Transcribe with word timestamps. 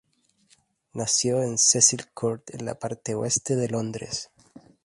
Nació 0.93 1.43
en 1.43 1.59
Cecil 1.59 2.07
Court 2.11 2.55
en 2.55 2.65
la 2.65 2.73
parte 2.79 3.13
oeste 3.13 3.55
de 3.55 3.67
Londres. 3.69 4.31